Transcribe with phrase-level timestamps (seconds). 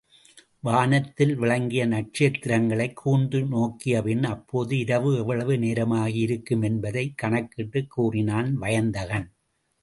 [0.59, 9.29] வானத்தில் விளங்கிய நட்சத்திரங்களைக் கூர்ந்து நோக்கியபின் அப்போது இரவு எவ்வளவு நேரமாகி இருக்கும் என்பதைக் கணக்கிட்டுக் கூறினான் வயந்தகன்.